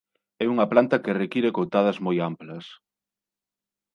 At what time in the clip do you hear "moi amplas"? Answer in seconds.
2.05-2.65